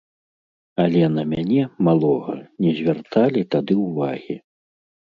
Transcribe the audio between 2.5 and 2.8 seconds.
не